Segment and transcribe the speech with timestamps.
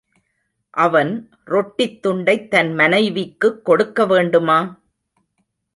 [0.77, 1.11] அவன்
[1.43, 4.59] ரொட்டித் துண்டைத் தன் மனைவிக்குக் கொடுக்க வேண்டுமா?